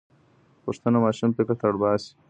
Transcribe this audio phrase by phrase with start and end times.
[0.65, 2.11] پوښتنه ماشوم فکر ته اړ باسي.